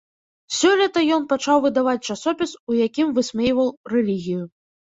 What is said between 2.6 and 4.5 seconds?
у якім высмейваў рэлігію.